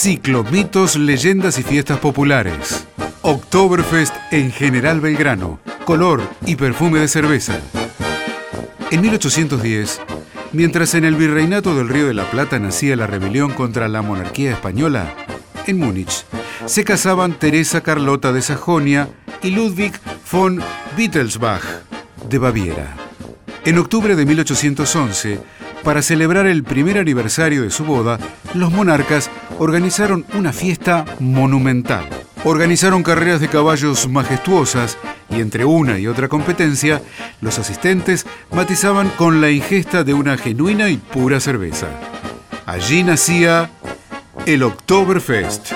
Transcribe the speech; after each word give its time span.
Ciclo 0.00 0.44
Mitos, 0.44 0.94
Leyendas 0.94 1.58
y 1.58 1.64
Fiestas 1.64 1.98
Populares. 1.98 2.86
Oktoberfest 3.22 4.14
en 4.30 4.52
General 4.52 5.00
Belgrano. 5.00 5.58
Color 5.84 6.22
y 6.46 6.54
perfume 6.54 7.00
de 7.00 7.08
cerveza. 7.08 7.58
En 8.92 9.00
1810, 9.00 10.00
mientras 10.52 10.94
en 10.94 11.04
el 11.04 11.16
virreinato 11.16 11.74
del 11.74 11.88
Río 11.88 12.06
de 12.06 12.14
la 12.14 12.30
Plata 12.30 12.60
nacía 12.60 12.94
la 12.94 13.08
rebelión 13.08 13.52
contra 13.52 13.88
la 13.88 14.00
monarquía 14.00 14.52
española, 14.52 15.12
en 15.66 15.80
Múnich 15.80 16.24
se 16.66 16.84
casaban 16.84 17.36
Teresa 17.36 17.80
Carlota 17.80 18.32
de 18.32 18.42
Sajonia 18.42 19.08
y 19.42 19.50
Ludwig 19.50 19.94
von 20.30 20.62
Wittelsbach 20.96 21.64
de 22.28 22.38
Baviera. 22.38 22.94
En 23.64 23.78
octubre 23.78 24.14
de 24.14 24.24
1811, 24.24 25.40
para 25.82 26.02
celebrar 26.02 26.46
el 26.46 26.62
primer 26.62 26.98
aniversario 26.98 27.62
de 27.62 27.70
su 27.70 27.84
boda, 27.84 28.18
los 28.54 28.72
monarcas 28.72 29.30
organizaron 29.58 30.24
una 30.34 30.52
fiesta 30.52 31.04
monumental. 31.20 32.08
Organizaron 32.44 33.02
carreras 33.02 33.40
de 33.40 33.48
caballos 33.48 34.08
majestuosas 34.08 34.96
y 35.28 35.40
entre 35.40 35.64
una 35.64 35.98
y 35.98 36.06
otra 36.06 36.28
competencia, 36.28 37.02
los 37.40 37.58
asistentes 37.58 38.26
matizaban 38.52 39.10
con 39.10 39.40
la 39.40 39.50
ingesta 39.50 40.04
de 40.04 40.14
una 40.14 40.38
genuina 40.38 40.88
y 40.88 40.96
pura 40.96 41.40
cerveza. 41.40 41.88
Allí 42.66 43.02
nacía 43.02 43.70
el 44.46 44.62
Oktoberfest. 44.62 45.72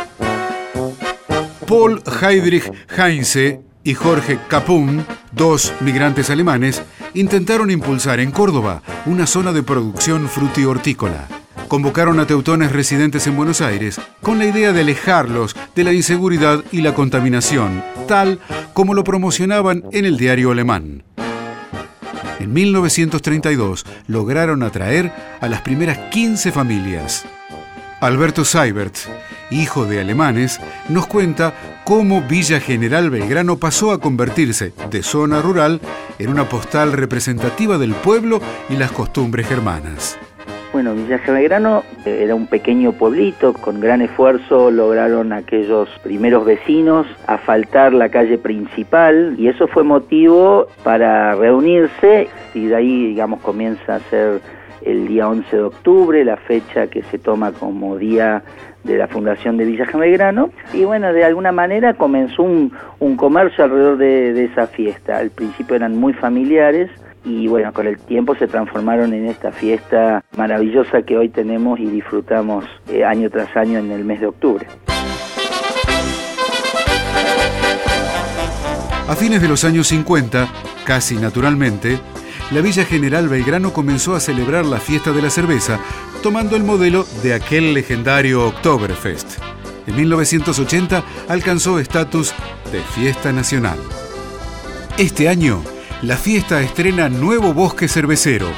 Paul 1.67 2.03
Heydrich 2.21 2.71
Heinze 2.97 3.61
y 3.85 3.95
Jorge 3.95 4.39
Capun, 4.49 5.05
dos 5.33 5.73
migrantes 5.81 6.31
alemanes, 6.31 6.83
intentaron 7.15 7.71
impulsar 7.71 8.21
en 8.21 8.31
Córdoba 8.31 8.83
una 9.07 9.27
zona 9.27 9.53
de 9.53 9.63
producción 9.63 10.29
frutihortícola. 10.29 11.42
Convocaron 11.73 12.21
a 12.21 12.27
teutones 12.27 12.71
residentes 12.71 13.27
en 13.27 13.35
Buenos 13.35 13.63
Aires 13.63 13.99
con 14.21 14.39
la 14.39 14.45
idea 14.45 14.75
de 14.75 14.83
alejarlos 14.83 15.57
de 15.75 15.85
la 15.85 15.95
inseguridad 15.95 16.63
y 16.71 16.83
la 16.83 16.93
contaminación, 16.93 17.83
tal 18.07 18.41
como 18.75 18.93
lo 18.93 19.05
promocionaban 19.05 19.83
en 19.91 20.05
el 20.05 20.19
diario 20.19 20.51
alemán. 20.51 21.03
En 22.41 22.53
1932 22.53 23.87
lograron 24.07 24.63
atraer 24.63 25.15
a 25.41 25.49
las 25.49 25.63
primeras 25.63 25.97
15 26.11 26.53
familias. 26.53 27.25
Alberto 28.03 28.45
Seibert, 28.45 28.95
hijo 29.51 29.87
de 29.87 30.03
alemanes, 30.03 30.61
nos 30.91 31.07
cuenta 31.07 31.55
cómo 31.87 32.21
Villa 32.21 32.61
General 32.61 33.09
Belgrano 33.09 33.57
pasó 33.57 33.93
a 33.93 33.99
convertirse 33.99 34.75
de 34.91 35.03
zona 35.03 35.41
rural 35.41 35.81
en 36.19 36.29
una 36.29 36.51
postal 36.51 36.93
representativa 36.93 37.79
del 37.79 37.95
pueblo 37.95 38.43
y 38.69 38.77
las 38.77 38.93
costumbres 38.93 39.49
germanas. 39.49 40.19
Bueno, 40.73 40.95
Villa 40.95 41.21
Belgrano 41.27 41.85
eh, 42.07 42.21
era 42.23 42.35
un 42.35 42.47
pequeño 42.47 42.93
pueblito, 42.93 43.53
con 43.53 43.79
gran 43.79 44.01
esfuerzo 44.01 44.71
lograron 44.71 45.35
aquellos 45.35 45.91
primeros 46.03 46.47
vecinos 46.47 47.07
asfaltar 47.27 47.93
la 47.93 48.09
calle 48.09 48.39
principal 48.39 49.35
y 49.39 49.49
eso 49.49 49.69
fue 49.69 49.85
motivo 49.85 50.69
para 50.83 51.35
reunirse 51.35 52.29
y 52.55 52.67
de 52.69 52.75
ahí, 52.75 53.07
digamos, 53.09 53.43
comienza 53.43 53.97
a 53.97 54.01
ser 54.01 54.41
el 54.85 55.09
día 55.09 55.29
11 55.29 55.57
de 55.57 55.63
octubre, 55.63 56.25
la 56.25 56.39
fecha 56.39 56.87
que 56.87 57.03
se 57.03 57.19
toma 57.19 57.53
como 57.53 57.99
día 57.99 58.43
de 58.85 58.97
la 58.97 59.09
fundación 59.09 59.57
de 59.57 59.65
Villa 59.65 59.87
Belgrano. 59.93 60.51
Y 60.73 60.85
bueno, 60.85 61.13
de 61.13 61.25
alguna 61.25 61.53
manera 61.53 61.95
comenzó 61.95 62.43
un, 62.43 62.73
comercio 63.17 63.65
alrededor 63.65 63.99
de, 63.99 64.45
esa 64.45 64.67
fiesta. 64.67 65.19
Al 65.19 65.31
principio 65.31 65.77
eran 65.77 65.97
muy 65.97 66.13
familiares 66.15 66.91
y 67.25 67.47
bueno, 67.47 67.73
con 67.73 67.87
el 67.87 67.99
tiempo 67.99 68.35
se 68.35 68.47
transformaron 68.47 69.15
en 69.15 69.27
esta 69.27 69.53
fiesta 69.53 70.25
maravillosa 70.37 71.03
que 71.03 71.17
hoy 71.17 71.29
tenemos 71.29 71.79
y 71.79 71.87
disfrutamos 71.87 72.65
eh, 72.89 73.05
año 73.05 73.31
tras 73.31 73.57
año 73.57 73.79
en 73.79 73.91
el 73.93 74.05
mes 74.05 74.21
de 74.21 74.27
octubre. 74.27 74.67
A 79.09 79.15
fines 79.15 79.43
de 79.43 79.49
los 79.49 79.65
años 79.65 79.89
50, 79.89 80.49
casi 80.85 81.17
naturalmente, 81.17 81.99
la 82.51 82.61
Villa 82.61 82.85
General 82.85 83.29
Belgrano 83.29 83.73
comenzó 83.73 84.15
a 84.15 84.21
celebrar 84.21 84.65
la 84.65 84.79
fiesta 84.79 85.13
de 85.13 85.23
la 85.23 85.31
cerveza, 85.31 85.81
tomando 86.23 86.57
el 86.57 86.65
modelo 86.65 87.05
de 87.23 87.35
aquel 87.35 87.75
legendario 87.75 88.47
Oktoberfest. 88.47 89.39
En 89.87 89.97
1980 89.97 91.03
alcanzó 91.29 91.79
estatus 91.79 92.35
de 92.71 92.81
fiesta 92.81 93.33
nacional. 93.33 93.79
Este 94.99 95.29
año, 95.29 95.63
la 96.03 96.17
fiesta 96.17 96.61
estrena 96.61 97.09
Nuevo 97.09 97.55
Bosque 97.55 97.87
Cervecero, 97.87 98.49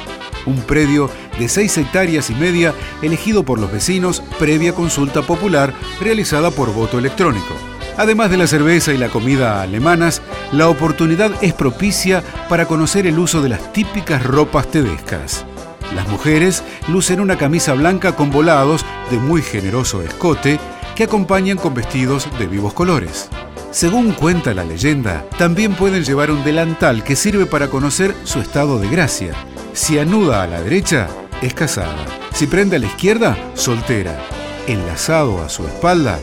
un 0.47 0.61
predio 0.61 1.11
de 1.37 1.47
6 1.47 1.77
hectáreas 1.77 2.31
y 2.31 2.35
media 2.35 2.73
elegido 3.03 3.43
por 3.43 3.59
los 3.59 3.71
vecinos 3.71 4.23
previa 4.39 4.73
consulta 4.73 5.21
popular 5.21 5.71
realizada 6.01 6.49
por 6.49 6.73
voto 6.73 6.97
electrónico. 6.97 7.53
Además 7.97 8.31
de 8.31 8.37
la 8.37 8.47
cerveza 8.47 8.93
y 8.93 8.97
la 8.97 9.09
comida 9.09 9.61
alemanas, 9.61 10.23
la 10.51 10.67
oportunidad 10.69 11.31
es 11.43 11.53
propicia 11.53 12.23
para 12.49 12.65
conocer 12.65 13.05
el 13.05 13.19
uso 13.19 13.41
de 13.41 13.49
las 13.49 13.71
típicas 13.71 14.23
ropas 14.23 14.69
tedescas. 14.69 15.45
Las 15.93 16.07
mujeres 16.09 16.63
lucen 16.87 17.19
una 17.21 17.37
camisa 17.37 17.73
blanca 17.73 18.15
con 18.15 18.31
volados 18.31 18.83
de 19.11 19.17
muy 19.17 19.43
generoso 19.43 20.01
escote 20.01 20.59
que 20.95 21.03
acompañan 21.03 21.57
con 21.57 21.75
vestidos 21.75 22.27
de 22.39 22.47
vivos 22.47 22.73
colores. 22.73 23.29
Según 23.75 24.13
cuenta 24.13 24.53
la 24.53 24.63
leyenda, 24.63 25.25
también 25.37 25.75
pueden 25.75 26.05
llevar 26.05 26.31
un 26.31 26.45
delantal 26.45 27.03
que 27.03 27.17
sirve 27.17 27.45
para 27.45 27.67
conocer 27.67 28.15
su 28.23 28.39
estado 28.39 28.79
de 28.79 28.87
gracia. 28.87 29.33
Si 29.73 29.99
anuda 29.99 30.43
a 30.43 30.47
la 30.47 30.61
derecha, 30.61 31.09
es 31.41 31.53
casada. 31.53 32.05
Si 32.33 32.47
prende 32.47 32.77
a 32.77 32.79
la 32.79 32.85
izquierda, 32.85 33.37
soltera. 33.53 34.17
Enlazado 34.65 35.43
a 35.43 35.49
su 35.49 35.67
espalda, 35.67 36.19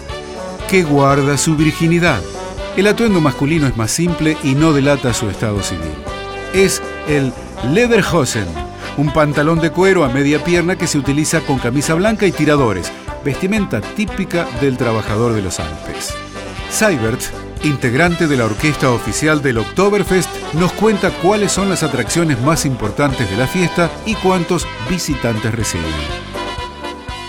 que 0.70 0.82
guarda 0.82 1.36
su 1.36 1.54
virginidad. 1.54 2.22
El 2.74 2.86
atuendo 2.86 3.20
masculino 3.20 3.66
es 3.66 3.76
más 3.76 3.90
simple 3.90 4.38
y 4.42 4.54
no 4.54 4.72
delata 4.72 5.12
su 5.12 5.28
estado 5.28 5.62
civil. 5.62 5.92
Es 6.54 6.80
el 7.06 7.34
Lederhosen, 7.70 8.46
un 8.96 9.12
pantalón 9.12 9.60
de 9.60 9.68
cuero 9.68 10.04
a 10.04 10.08
media 10.08 10.42
pierna 10.42 10.76
que 10.76 10.86
se 10.86 10.96
utiliza 10.96 11.42
con 11.42 11.58
camisa 11.58 11.92
blanca 11.92 12.24
y 12.24 12.32
tiradores, 12.32 12.90
vestimenta 13.22 13.82
típica 13.82 14.46
del 14.62 14.78
trabajador 14.78 15.34
de 15.34 15.42
los 15.42 15.60
Alpes. 15.60 16.14
Seibert, 16.70 17.20
integrante 17.64 18.26
de 18.26 18.36
la 18.36 18.44
orquesta 18.44 18.90
oficial 18.90 19.42
del 19.42 19.58
Oktoberfest, 19.58 20.54
nos 20.54 20.72
cuenta 20.72 21.10
cuáles 21.10 21.52
son 21.52 21.68
las 21.68 21.82
atracciones 21.82 22.40
más 22.40 22.66
importantes 22.66 23.30
de 23.30 23.36
la 23.36 23.46
fiesta 23.46 23.90
y 24.06 24.14
cuántos 24.14 24.66
visitantes 24.90 25.54
reciben. 25.54 25.86